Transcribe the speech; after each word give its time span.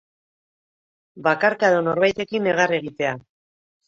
Bakarka 1.27 1.69
edo 1.73 1.83
norbaitekin 1.87 2.47
negar 2.47 2.73
egitea. 2.79 3.13